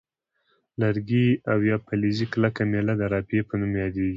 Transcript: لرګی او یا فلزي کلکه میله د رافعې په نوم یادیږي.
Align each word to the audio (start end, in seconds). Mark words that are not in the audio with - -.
لرګی 0.81 1.27
او 1.51 1.57
یا 1.69 1.77
فلزي 1.85 2.25
کلکه 2.33 2.61
میله 2.71 2.93
د 2.97 3.03
رافعې 3.13 3.41
په 3.49 3.53
نوم 3.59 3.73
یادیږي. 3.83 4.09